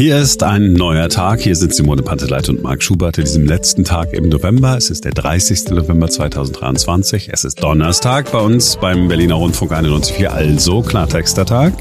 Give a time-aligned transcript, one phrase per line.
[0.00, 1.40] Hier ist ein neuer Tag.
[1.40, 4.74] Hier sind Simone Panteleit und Marc Schubert in diesem letzten Tag im November.
[4.74, 5.72] Es ist der 30.
[5.72, 7.28] November 2023.
[7.30, 11.74] Es ist Donnerstag bei uns beim Berliner Rundfunk 91.4, also Klartexter Tag.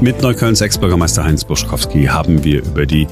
[0.00, 3.06] Mit Neuköllns Ex-Bürgermeister Heinz Buschkowski haben wir über die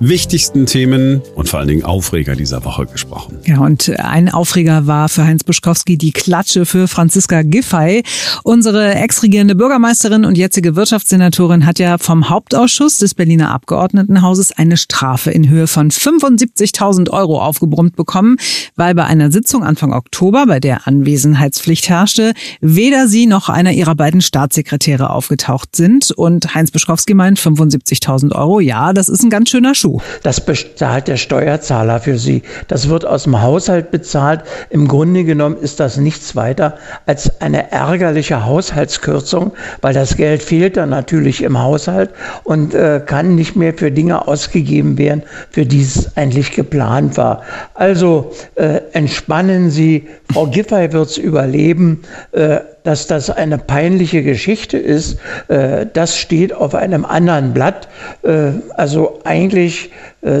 [0.00, 3.38] wichtigsten Themen und vor allen Dingen Aufreger dieser Woche gesprochen.
[3.44, 8.02] Ja, und ein Aufreger war für Heinz Buschkowski die Klatsche für Franziska Giffey.
[8.42, 15.30] Unsere ex-regierende Bürgermeisterin und jetzige Wirtschaftssenatorin hat ja vom Hauptausschuss des Berliner Abgeordnetenhauses eine Strafe
[15.30, 18.36] in Höhe von 75.000 Euro aufgebrummt bekommen,
[18.74, 23.94] weil bei einer Sitzung Anfang Oktober, bei der Anwesenheitspflicht herrschte, weder sie noch einer ihrer
[23.94, 26.10] beiden Staatssekretäre aufgetaucht sind.
[26.10, 29.85] Und Heinz Buschkowski meint 75.000 Euro, ja, das ist ein ganz schöner Schuh.
[29.86, 30.00] Schuh.
[30.22, 32.42] Das bezahlt der Steuerzahler für Sie.
[32.68, 34.42] Das wird aus dem Haushalt bezahlt.
[34.70, 36.76] Im Grunde genommen ist das nichts weiter
[37.06, 42.10] als eine ärgerliche Haushaltskürzung, weil das Geld fehlt dann natürlich im Haushalt
[42.42, 47.42] und äh, kann nicht mehr für Dinge ausgegeben werden, für die es eigentlich geplant war.
[47.74, 50.08] Also äh, entspannen Sie.
[50.32, 52.02] Frau Giffey wird es überleben.
[52.32, 57.88] Äh, dass das eine peinliche Geschichte ist, äh, das steht auf einem anderen Blatt.
[58.22, 59.90] Äh, also eigentlich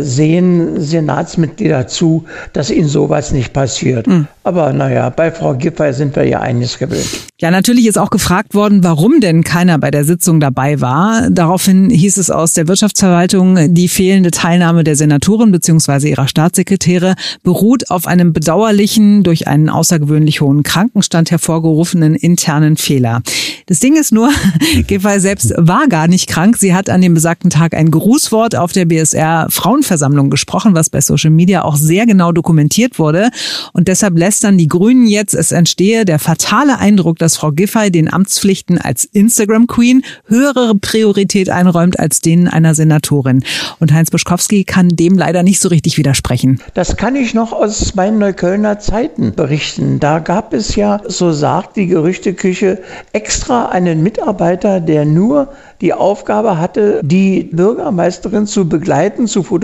[0.02, 4.06] sehen Senatsmitglieder zu, dass ihnen sowas nicht passiert.
[4.06, 4.26] Mhm.
[4.42, 7.08] Aber naja, bei Frau Giffey sind wir ja eines gewöhnt.
[7.40, 11.28] Ja, natürlich ist auch gefragt worden, warum denn keiner bei der Sitzung dabei war.
[11.30, 16.08] Daraufhin hieß es aus der Wirtschaftsverwaltung, die fehlende Teilnahme der Senatorin bzw.
[16.08, 23.20] ihrer Staatssekretäre beruht auf einem bedauerlichen, durch einen außergewöhnlich hohen Krankenstand hervorgerufenen internen Fehler.
[23.66, 24.30] Das Ding ist nur,
[24.86, 26.56] Giffey selbst war gar nicht krank.
[26.56, 31.00] Sie hat an dem besagten Tag ein Grußwort auf der BSR Frauenversammlung gesprochen, was bei
[31.00, 33.28] Social Media auch sehr genau dokumentiert wurde.
[33.74, 38.10] Und deshalb lästern die Grünen jetzt, es entstehe der fatale Eindruck, dass Frau Giffey den
[38.10, 43.44] Amtspflichten als Instagram Queen höhere Priorität einräumt als denen einer Senatorin.
[43.78, 46.60] Und Heinz Buschkowski kann dem leider nicht so richtig widersprechen.
[46.72, 50.00] Das kann ich noch aus meinen Neuköllner Zeiten berichten.
[50.00, 52.80] Da gab es ja, so sagt die Gerüchteküche,
[53.12, 55.48] extra einen Mitarbeiter, der nur
[55.82, 59.55] die Aufgabe hatte, die Bürgermeisterin zu begleiten, zu fotografieren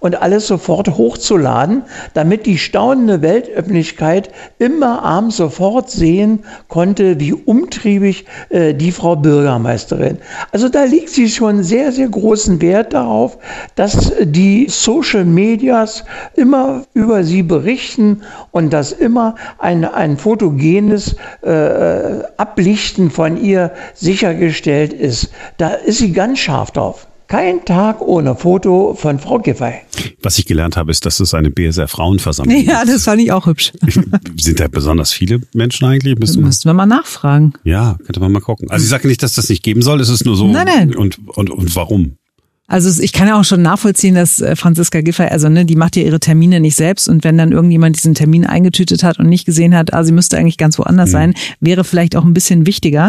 [0.00, 1.82] und alles sofort hochzuladen,
[2.14, 10.18] damit die staunende Weltöffentlichkeit immer abends sofort sehen konnte, wie umtriebig äh, die Frau Bürgermeisterin.
[10.50, 13.38] Also da liegt sie schon sehr, sehr großen Wert darauf,
[13.74, 16.04] dass die Social Medias
[16.34, 24.92] immer über sie berichten und dass immer ein, ein fotogenes äh, Ablichten von ihr sichergestellt
[24.92, 25.30] ist.
[25.58, 27.06] Da ist sie ganz scharf drauf.
[27.32, 29.72] Kein Tag ohne Foto von Frau Giffey.
[30.20, 32.66] Was ich gelernt habe, ist, dass es eine BSR Frauenversammlung ist.
[32.66, 33.72] Ja, das fand ich auch hübsch.
[34.38, 36.18] Sind da besonders viele Menschen eigentlich?
[36.18, 37.54] Müssten, Müssten wir mal nachfragen.
[37.64, 38.70] Ja, könnte man mal gucken.
[38.70, 40.46] Also ich sage nicht, dass das nicht geben soll, es ist nur so.
[40.46, 40.94] Nein, nein.
[40.94, 42.18] Und, und, und warum?
[42.66, 45.96] Also ich kann ja auch schon nachvollziehen, dass äh, Franziska Giffey, also ne, die macht
[45.96, 49.46] ja ihre Termine nicht selbst und wenn dann irgendjemand diesen Termin eingetütet hat und nicht
[49.46, 51.12] gesehen hat, ah, sie müsste eigentlich ganz woanders mhm.
[51.12, 53.08] sein, wäre vielleicht auch ein bisschen wichtiger.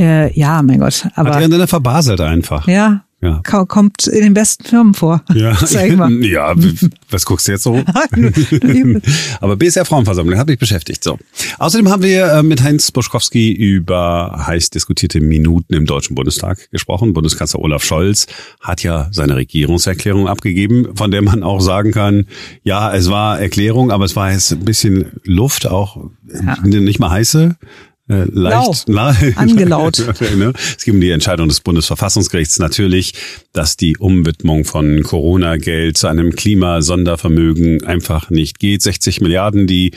[0.00, 1.06] Äh, ja, mein Gott.
[1.16, 2.66] Aber hat er verbaselt einfach.
[2.66, 3.40] Ja, ja.
[3.44, 5.22] Kommt in den besten Firmen vor.
[5.32, 5.56] Ja,
[6.20, 6.54] ja
[7.08, 7.80] was guckst du jetzt so?
[9.40, 11.04] Aber BSR Frauenversammlung hat mich beschäftigt.
[11.04, 11.18] So.
[11.58, 17.12] Außerdem haben wir äh, mit Heinz Buschkowski über heiß diskutierte Minuten im Deutschen Bundestag gesprochen.
[17.12, 18.26] Bundeskanzler Olaf Scholz
[18.60, 22.26] hat ja seine Regierungserklärung abgegeben, von der man auch sagen kann,
[22.64, 26.56] ja, es war Erklärung, aber es war jetzt ein bisschen Luft, auch ja.
[26.64, 27.56] nicht mal heiße.
[28.08, 30.04] Äh, leicht Lau, angelaut.
[30.36, 30.52] Ne?
[30.56, 33.14] es um die Entscheidung des Bundesverfassungsgerichts natürlich,
[33.52, 38.82] dass die Umwidmung von Corona-Geld zu einem Klimasondervermögen einfach nicht geht.
[38.82, 39.92] 60 Milliarden, die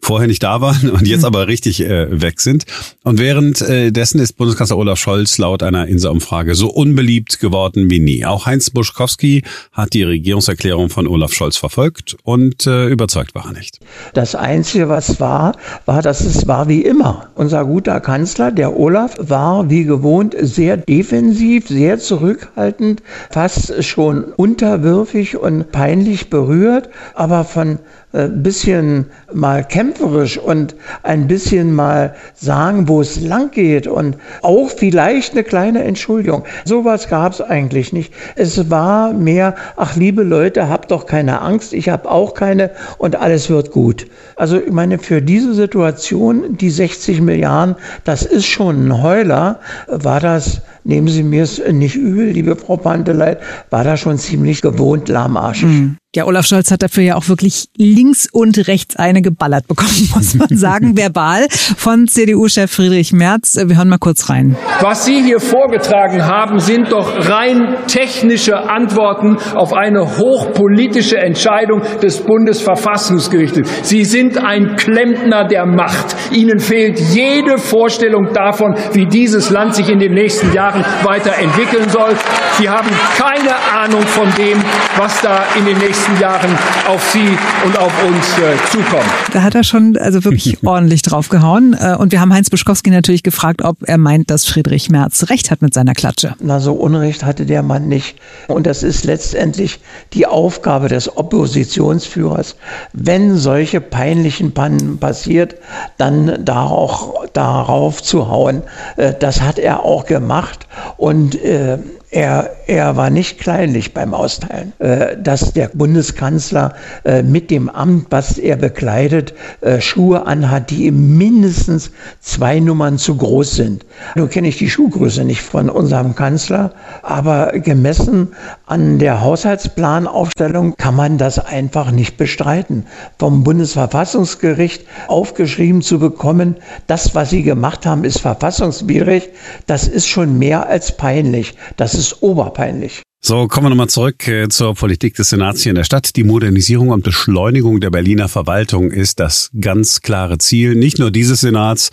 [0.00, 1.26] vorher nicht da waren und jetzt mhm.
[1.26, 2.64] aber richtig äh, weg sind.
[3.02, 8.24] Und währenddessen äh, ist Bundeskanzler Olaf Scholz laut einer Insa-Umfrage so unbeliebt geworden wie nie.
[8.24, 9.42] Auch Heinz Buschkowski
[9.72, 13.80] hat die Regierungserklärung von Olaf Scholz verfolgt und äh, überzeugt war er nicht.
[14.14, 17.28] Das Einzige, was war, war, dass es war wie immer.
[17.34, 25.36] Unser guter Kanzler, der Olaf, war wie gewohnt sehr defensiv, sehr zurückhaltend, fast schon unterwürfig
[25.36, 27.78] und peinlich berührt, aber von
[28.12, 34.70] äh, bisschen mal kämpferisch und ein bisschen mal sagen, wo es lang geht und auch
[34.70, 36.44] vielleicht eine kleine Entschuldigung.
[36.64, 38.14] Sowas gab es eigentlich nicht.
[38.34, 43.16] Es war mehr, ach liebe Leute, habt doch keine Angst, ich habe auch keine und
[43.16, 44.06] alles wird gut.
[44.36, 50.20] Also ich meine, für diese Situation, die 60 Milliarden, das ist schon ein Heuler, war
[50.20, 55.08] das nehmen Sie mir es nicht übel, liebe Frau Panteleit, war da schon ziemlich gewohnt
[55.08, 55.68] lahmarschig.
[55.68, 55.96] Mhm.
[56.18, 60.34] Ja, Olaf Scholz hat dafür ja auch wirklich links und rechts eine geballert bekommen, muss
[60.34, 63.54] man sagen, verbal von CDU-Chef Friedrich Merz.
[63.54, 64.56] Wir hören mal kurz rein.
[64.80, 72.18] Was Sie hier vorgetragen haben, sind doch rein technische Antworten auf eine hochpolitische Entscheidung des
[72.18, 73.68] Bundesverfassungsgerichtes.
[73.82, 76.16] Sie sind ein Klempner der Macht.
[76.32, 82.16] Ihnen fehlt jede Vorstellung davon, wie dieses Land sich in den nächsten Jahren weiterentwickeln soll.
[82.58, 84.58] Sie haben keine Ahnung von dem,
[84.96, 86.58] was da in den nächsten nächsten Jahren
[86.88, 87.28] auf Sie
[87.64, 89.08] und auf uns äh, zukommen.
[89.32, 91.76] Da hat er schon also wirklich ordentlich draufgehauen.
[91.78, 95.50] Äh, und wir haben Heinz Buschkowski natürlich gefragt, ob er meint, dass Friedrich Merz recht
[95.50, 96.34] hat mit seiner Klatsche.
[96.40, 98.16] Na, so Unrecht hatte der Mann nicht.
[98.48, 99.80] Und das ist letztendlich
[100.12, 102.56] die Aufgabe des Oppositionsführers,
[102.92, 105.56] wenn solche peinlichen Pannen passiert,
[105.96, 108.62] dann da auch darauf zu hauen.
[108.96, 110.66] Äh, das hat er auch gemacht.
[110.96, 111.78] Und äh,
[112.10, 114.72] er, er war nicht kleinlich beim Austeilen.
[114.78, 116.74] Äh, dass der Bundeskanzler
[117.04, 121.90] äh, mit dem Amt, was er bekleidet, äh, Schuhe anhat, die ihm mindestens
[122.20, 123.84] zwei Nummern zu groß sind.
[124.14, 126.72] Nun kenne ich die Schuhgröße nicht von unserem Kanzler,
[127.02, 128.28] aber gemessen
[128.66, 132.86] an der Haushaltsplanaufstellung kann man das einfach nicht bestreiten.
[133.18, 136.56] Vom Bundesverfassungsgericht aufgeschrieben zu bekommen,
[136.86, 139.28] das, was sie gemacht haben, ist verfassungswidrig,
[139.66, 141.54] das ist schon mehr als peinlich.
[141.76, 143.02] Das ist oberpeinlich.
[143.20, 146.14] So, kommen wir nochmal zurück äh, zur Politik des Senats hier in der Stadt.
[146.14, 151.40] Die Modernisierung und Beschleunigung der Berliner Verwaltung ist das ganz klare Ziel, nicht nur dieses
[151.40, 151.90] Senats,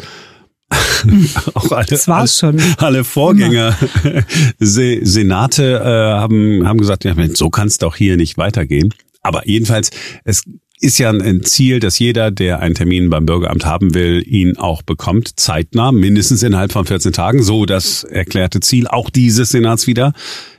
[1.53, 2.75] auch alle, das war's alle, schon.
[2.77, 3.77] alle Vorgänger
[4.59, 8.93] Senate äh, haben, haben gesagt, ja, so kann es doch hier nicht weitergehen.
[9.21, 9.89] Aber jedenfalls,
[10.23, 10.43] es
[10.81, 14.81] ist ja ein Ziel, dass jeder, der einen Termin beim Bürgeramt haben will, ihn auch
[14.81, 17.43] bekommt, zeitnah, mindestens innerhalb von 14 Tagen.
[17.43, 20.13] So das erklärte Ziel auch dieses Senats wieder.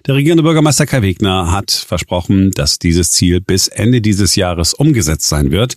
[0.06, 5.28] Der regierende Bürgermeister Kai Wegner hat versprochen, dass dieses Ziel bis Ende dieses Jahres umgesetzt
[5.28, 5.74] sein wird.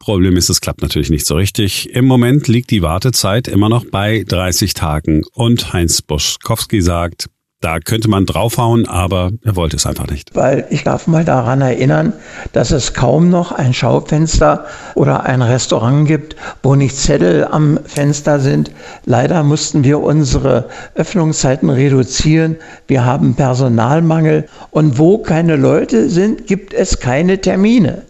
[0.00, 1.90] Problem ist, es klappt natürlich nicht so richtig.
[1.90, 7.28] Im Moment liegt die Wartezeit immer noch bei 30 Tagen und Heinz Boschkowski sagt,
[7.60, 10.34] da könnte man draufhauen, aber er wollte es einfach nicht.
[10.34, 12.14] Weil ich darf mal daran erinnern,
[12.52, 14.64] dass es kaum noch ein Schaufenster
[14.94, 18.70] oder ein Restaurant gibt, wo nicht Zettel am Fenster sind.
[19.04, 22.56] Leider mussten wir unsere Öffnungszeiten reduzieren.
[22.86, 28.02] Wir haben Personalmangel und wo keine Leute sind, gibt es keine Termine.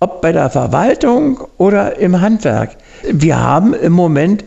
[0.00, 2.76] Ob bei der Verwaltung oder im Handwerk.
[3.10, 4.44] Wir haben im Moment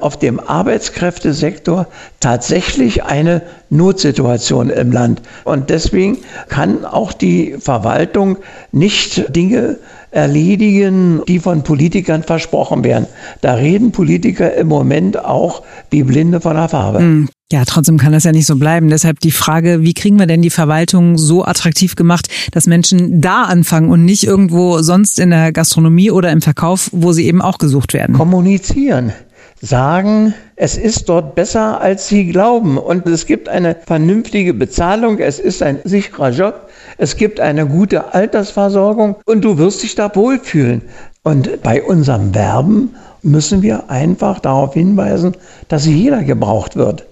[0.00, 1.86] auf dem Arbeitskräftesektor
[2.20, 5.22] tatsächlich eine Notsituation im Land.
[5.44, 6.18] Und deswegen
[6.48, 8.36] kann auch die Verwaltung
[8.72, 9.78] nicht Dinge
[10.10, 13.06] erledigen, die von Politikern versprochen werden.
[13.40, 16.98] Da reden Politiker im Moment auch wie Blinde von der Farbe.
[16.98, 17.28] Hm.
[17.52, 18.88] Ja, trotzdem kann das ja nicht so bleiben.
[18.88, 23.44] Deshalb die Frage, wie kriegen wir denn die Verwaltung so attraktiv gemacht, dass Menschen da
[23.44, 27.58] anfangen und nicht irgendwo sonst in der Gastronomie oder im Verkauf, wo sie eben auch
[27.58, 28.16] gesucht werden?
[28.16, 29.12] Kommunizieren
[29.64, 32.76] sagen, es ist dort besser, als sie glauben.
[32.76, 36.68] Und es gibt eine vernünftige Bezahlung, es ist ein sicherer Job,
[36.98, 40.82] es gibt eine gute Altersversorgung und du wirst dich da wohlfühlen.
[41.22, 45.34] Und bei unserem Werben müssen wir einfach darauf hinweisen,
[45.68, 47.06] dass jeder gebraucht wird.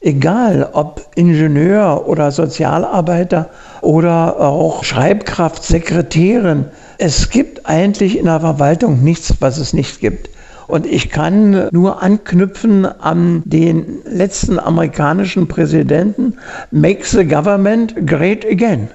[0.00, 3.50] Egal ob Ingenieur oder Sozialarbeiter
[3.80, 6.66] oder auch Schreibkraft, Sekretärin.
[6.98, 10.30] Es gibt eigentlich in der Verwaltung nichts, was es nicht gibt.
[10.66, 16.34] Und ich kann nur anknüpfen an den letzten amerikanischen Präsidenten,
[16.70, 18.88] Make the Government Great Again.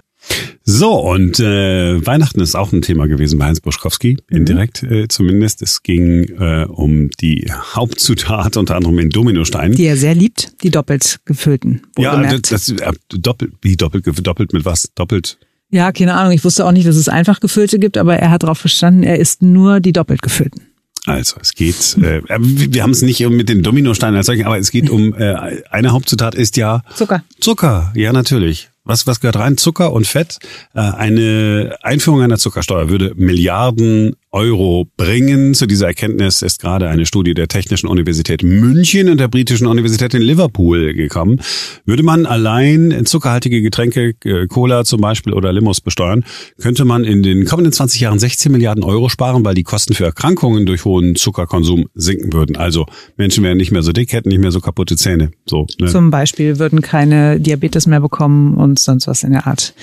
[0.64, 4.38] So, und äh, Weihnachten ist auch ein Thema gewesen bei Heinz Buschkowski, mhm.
[4.38, 5.62] indirekt äh, zumindest.
[5.62, 9.76] Es ging äh, um die Hauptzutat, unter anderem in Dominosteinen.
[9.76, 11.82] Die er sehr liebt, die doppelt gefüllten.
[11.98, 14.92] Ja, das, das, äh, doppelt, wie doppelt, doppelt mit was?
[14.94, 15.40] Doppelt
[15.74, 16.34] ja, keine Ahnung.
[16.34, 19.20] Ich wusste auch nicht, dass es einfach gefüllte gibt, aber er hat darauf verstanden, er
[19.20, 20.64] isst nur die doppelt gefüllten.
[21.08, 24.70] Also es geht, äh, wir haben es nicht mit den Dominosteinen als solchen, aber es
[24.70, 27.24] geht um äh, eine Hauptzutat ist ja Zucker.
[27.40, 28.70] Zucker, ja natürlich.
[28.84, 29.58] Was, was gehört rein?
[29.58, 30.38] Zucker und Fett.
[30.74, 35.54] Äh, eine Einführung einer Zuckersteuer würde Milliarden Euro bringen.
[35.54, 40.14] Zu dieser Erkenntnis ist gerade eine Studie der Technischen Universität München und der Britischen Universität
[40.14, 41.42] in Liverpool gekommen.
[41.86, 46.24] Würde man allein zuckerhaltige Getränke, äh, Cola zum Beispiel oder Limos besteuern,
[46.62, 50.06] könnte man in den kommenden 20 Jahren 16 Milliarden Euro sparen, weil die Kosten für
[50.06, 52.56] Erkrankungen durch hohen Zuckerkonsum sinken würden.
[52.56, 52.86] Also
[53.18, 55.32] Menschen wären nicht mehr so dick, hätten nicht mehr so kaputte Zähne.
[55.46, 55.88] So, ne?
[55.88, 59.74] Zum Beispiel würden keine Diabetes mehr bekommen und sonst was in der Art.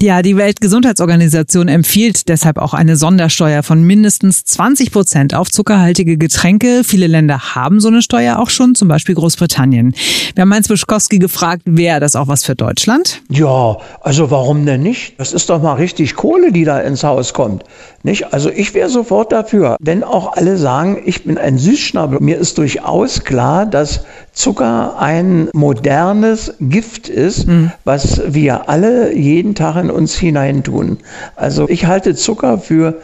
[0.00, 6.16] Ja, die Weltgesundheitsorganisation empfiehlt deshalb auch eine Sondersteuer von von mindestens 20 Prozent auf zuckerhaltige
[6.16, 6.82] Getränke.
[6.84, 9.94] Viele Länder haben so eine Steuer auch schon, zum Beispiel Großbritannien.
[10.34, 13.22] Wir haben Heinz Buschkowski gefragt, wäre das auch was für Deutschland?
[13.28, 15.18] Ja, also warum denn nicht?
[15.18, 17.64] Das ist doch mal richtig Kohle, die da ins Haus kommt.
[18.04, 18.32] Nicht?
[18.32, 19.76] Also ich wäre sofort dafür.
[19.80, 25.48] Wenn auch alle sagen, ich bin ein Süßschnabel, mir ist durchaus klar, dass Zucker ein
[25.52, 27.70] modernes Gift ist, mhm.
[27.84, 30.98] was wir alle jeden Tag in uns hineintun.
[31.36, 33.00] Also ich halte Zucker für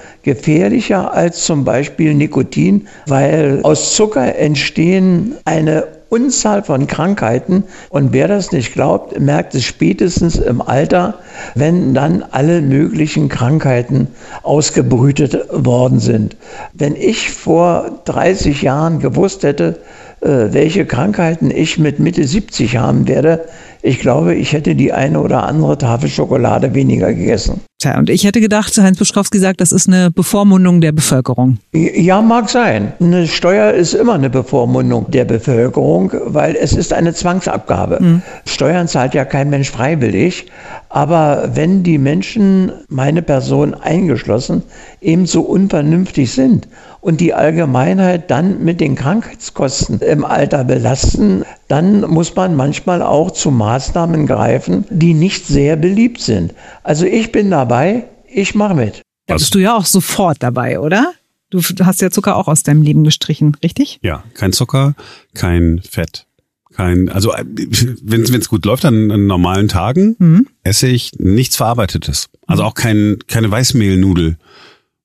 [0.69, 7.65] gefährlicher als zum Beispiel Nikotin, weil aus Zucker entstehen eine Unzahl von Krankheiten.
[7.89, 11.15] Und wer das nicht glaubt, merkt es spätestens im Alter,
[11.55, 14.09] wenn dann alle möglichen Krankheiten
[14.43, 16.37] ausgebrütet worden sind.
[16.75, 19.79] Wenn ich vor 30 Jahren gewusst hätte,
[20.21, 23.47] äh, welche Krankheiten ich mit Mitte 70 haben werde,
[23.81, 27.68] ich glaube, ich hätte die eine oder andere Tafel Schokolade weniger gegessen.
[27.81, 31.59] Tja, und ich hätte gedacht, Heinz Buschkowski sagt, das ist eine Bevormundung der Bevölkerung.
[31.73, 32.93] Ja, mag sein.
[32.99, 38.03] Eine Steuer ist immer eine Bevormundung der Bevölkerung, weil es ist eine Zwangsabgabe.
[38.03, 38.23] Mhm.
[38.47, 40.47] Steuern zahlt ja kein Mensch freiwillig.
[40.89, 44.65] Aber wenn die Menschen, meine Person eingeschlossen,
[45.01, 46.67] ebenso unvernünftig sind
[47.01, 53.31] und die Allgemeinheit dann mit den Krankheitskosten im Alter belasten, dann muss man manchmal auch
[53.31, 56.55] zu Maßnahmen greifen, die nicht sehr beliebt sind.
[56.83, 59.03] Also ich bin dabei, ich mache mit.
[59.27, 61.13] Da bist du ja auch sofort dabei, oder?
[61.51, 63.99] Du hast ja Zucker auch aus deinem Leben gestrichen, richtig?
[64.03, 64.95] Ja, kein Zucker,
[65.35, 66.27] kein Fett.
[66.75, 67.33] Kein, also
[68.03, 70.47] wenn es gut läuft an, an normalen Tagen, mhm.
[70.63, 72.29] esse ich nichts Verarbeitetes.
[72.47, 74.37] Also auch kein, keine Weißmehlnudel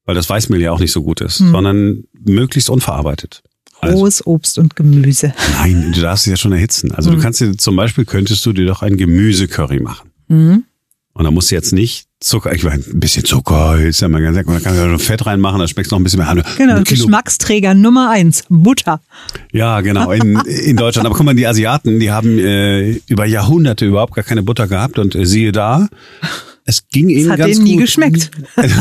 [0.05, 1.51] weil das Weißmehl ja auch nicht so gut ist, hm.
[1.51, 3.43] sondern möglichst unverarbeitet.
[3.79, 5.33] Also, Rohes Obst und Gemüse.
[5.57, 6.91] Nein, du darfst es ja schon erhitzen.
[6.93, 7.17] Also hm.
[7.17, 10.11] du kannst dir zum Beispiel könntest du dir doch ein Gemüsecurry machen.
[10.27, 10.63] Mhm.
[11.13, 14.21] Und da musst du jetzt nicht Zucker, ich meine, ein bisschen Zucker ist ja mal
[14.21, 14.53] ganz lecker.
[14.53, 16.43] Da kannst du ja Fett reinmachen, da schmeckt noch ein bisschen mehr.
[16.57, 19.01] Genau, Geschmacksträger Nummer eins, Butter.
[19.51, 21.05] Ja, genau, in, in Deutschland.
[21.05, 24.99] Aber guck mal, die Asiaten, die haben äh, über Jahrhunderte überhaupt gar keine Butter gehabt
[24.99, 25.89] und äh, siehe da,
[26.63, 27.75] es ging ihnen das hat ganz denen gut.
[27.75, 28.31] nie geschmeckt.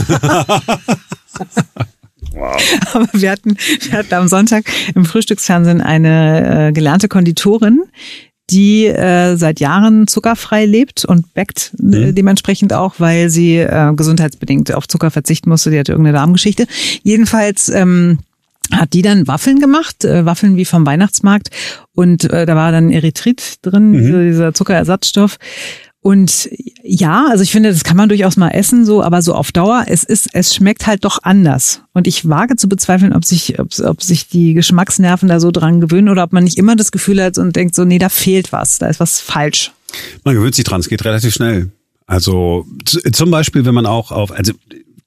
[2.35, 2.57] Wow.
[2.95, 7.83] Aber wir hatten, wir hatten am Sonntag im Frühstücksfernsehen eine äh, gelernte Konditorin,
[8.53, 12.15] die äh, seit Jahren zuckerfrei lebt und backt äh, mhm.
[12.15, 15.71] dementsprechend auch, weil sie äh, gesundheitsbedingt auf Zucker verzichten musste.
[15.71, 16.67] Die hatte irgendeine Darmgeschichte.
[17.03, 18.19] Jedenfalls ähm,
[18.71, 21.49] hat die dann Waffeln gemacht, äh, Waffeln wie vom Weihnachtsmarkt
[21.95, 24.29] und äh, da war dann Erythrit drin, mhm.
[24.29, 25.39] dieser Zuckerersatzstoff.
[26.03, 26.51] Und
[26.83, 29.85] ja, also ich finde, das kann man durchaus mal essen, so, aber so auf Dauer,
[29.87, 31.83] es ist, es schmeckt halt doch anders.
[31.93, 35.81] Und ich wage zu bezweifeln, ob sich, ob, ob sich die Geschmacksnerven da so dran
[35.81, 38.53] gewöhnen oder ob man nicht immer das Gefühl hat und denkt so, nee, da fehlt
[38.53, 39.71] was, da ist was falsch.
[40.25, 41.71] Man gewöhnt sich dran, es geht relativ schnell.
[42.07, 44.53] Also zum Beispiel, wenn man auch auf, also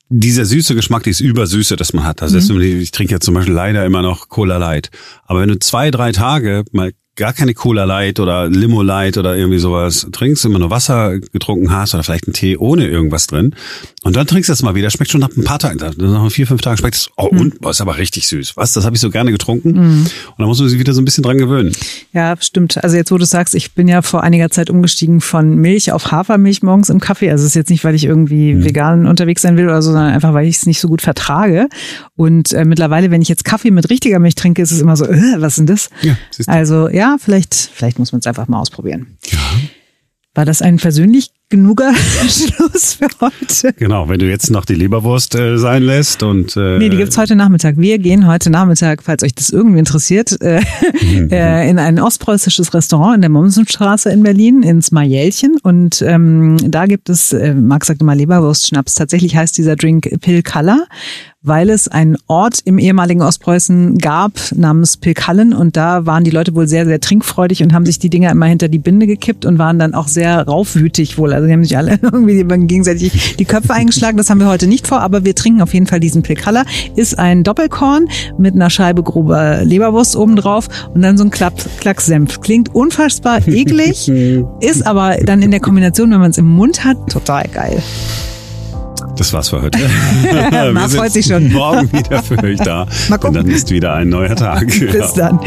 [0.08, 2.22] dieser süße Geschmack, dieses Übersüße, das man hat.
[2.22, 2.62] Also mhm.
[2.62, 4.92] ich trinke ja zum Beispiel leider immer noch Cola Light.
[5.26, 9.36] Aber wenn du zwei, drei Tage mal gar keine Cola Light oder Limo Light oder
[9.36, 13.56] irgendwie sowas trinkst, immer nur Wasser getrunken hast oder vielleicht einen Tee ohne irgendwas drin
[14.04, 16.46] und dann trinkst du das mal wieder, schmeckt schon nach ein paar Tagen, nach vier,
[16.46, 17.40] fünf Tagen schmeckt es, oh, mhm.
[17.40, 18.58] und, boah, ist aber richtig süß.
[18.58, 20.02] Was, das habe ich so gerne getrunken mhm.
[20.04, 21.72] und dann muss man sich wieder so ein bisschen dran gewöhnen.
[22.12, 22.84] Ja, stimmt.
[22.84, 26.12] Also jetzt, wo du sagst, ich bin ja vor einiger Zeit umgestiegen von Milch auf
[26.12, 27.32] Hafermilch morgens im Kaffee.
[27.32, 28.66] Also es ist jetzt nicht, weil ich irgendwie mhm.
[28.66, 31.70] vegan unterwegs sein will oder so, sondern einfach, weil ich es nicht so gut vertrage.
[32.16, 35.06] Und äh, mittlerweile, wenn ich jetzt Kaffee mit richtiger Milch trinke, ist es immer so,
[35.06, 35.90] äh, was ist denn das?
[36.02, 36.18] Ja,
[36.48, 39.18] also ja, ja, vielleicht, vielleicht muss man es einfach mal ausprobieren.
[39.30, 39.38] Ja.
[40.34, 41.94] War das ein persönlich genuger
[42.28, 43.74] Schluss für heute?
[43.78, 47.18] Genau, wenn du jetzt noch die Leberwurst äh, sein lässt und äh, Nee, die gibt's
[47.18, 47.78] heute Nachmittag.
[47.78, 50.60] Wir gehen heute Nachmittag, falls euch das irgendwie interessiert, äh,
[51.02, 51.30] mhm.
[51.30, 55.58] äh, in ein ostpreußisches Restaurant in der Mommsenstraße in Berlin, ins Majälchen.
[55.62, 58.96] Und ähm, da gibt es, äh, Max sagte mal Leberwurst-Schnaps.
[58.96, 60.86] Tatsächlich heißt dieser Drink Pill Color
[61.46, 66.56] weil es einen Ort im ehemaligen Ostpreußen gab namens Pilkallen und da waren die Leute
[66.56, 69.60] wohl sehr, sehr trinkfreudig und haben sich die Dinger immer hinter die Binde gekippt und
[69.60, 71.34] waren dann auch sehr raufwütig wohl.
[71.34, 74.18] Also die haben sich alle irgendwie gegenseitig die Köpfe eingeschlagen.
[74.18, 76.66] Das haben wir heute nicht vor, aber wir trinken auf jeden Fall diesen Pilkaller.
[76.96, 82.42] Ist ein Doppelkorn mit einer Scheibe grober Leberwurst obendrauf und dann so ein Klapp, Klacksenf.
[82.42, 84.10] Klingt unfassbar eklig,
[84.60, 87.82] ist aber dann in der Kombination, wenn man es im Mund hat, total geil.
[89.18, 89.80] Das war's für heute.
[90.74, 91.52] Man freut sich schon.
[91.52, 92.86] Morgen wieder für euch da.
[93.10, 93.38] Mal gucken.
[93.38, 94.68] Und dann ist wieder ein neuer Tag.
[94.68, 95.30] Bis ja.
[95.30, 95.40] dann.